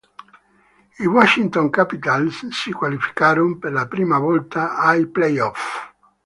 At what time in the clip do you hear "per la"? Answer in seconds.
3.59-3.87